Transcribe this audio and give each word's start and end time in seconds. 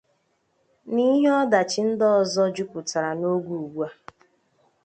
na 0.91 1.01
ihe 1.13 1.29
ọdachi 1.41 1.81
ndị 1.89 2.05
ọzọ 2.19 2.43
jupụtara 2.55 3.11
n'oge 3.19 3.51
ugbua. 3.63 3.87